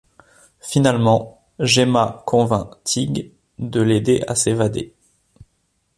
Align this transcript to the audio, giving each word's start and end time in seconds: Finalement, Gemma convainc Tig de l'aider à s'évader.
Finalement, 0.61 1.45
Gemma 1.59 2.23
convainc 2.25 2.73
Tig 2.83 3.33
de 3.59 3.81
l'aider 3.81 4.23
à 4.27 4.33
s'évader. 4.33 4.95